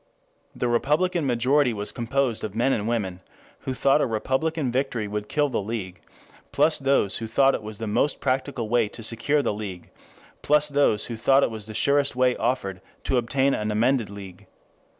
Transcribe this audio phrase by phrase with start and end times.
[0.55, 3.21] The Republican majority was composed of men and women
[3.59, 6.01] who thought a Republican victory would kill the League,
[6.51, 9.91] plus those who thought it the most practical way to secure the League,
[10.41, 14.47] plus those who thought it the surest way offered to obtain an amended League.